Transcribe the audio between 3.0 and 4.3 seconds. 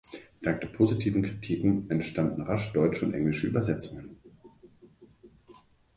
und englische Übersetzungen.